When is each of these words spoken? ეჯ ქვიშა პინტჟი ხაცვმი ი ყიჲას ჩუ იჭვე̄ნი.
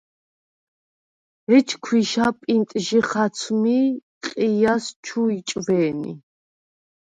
ეჯ 1.55 1.69
ქვიშა 1.83 2.27
პინტჟი 2.39 2.99
ხაცვმი 3.09 3.77
ი 3.85 3.99
ყიჲას 4.25 4.85
ჩუ 5.05 5.21
იჭვე̄ნი. 5.37 6.13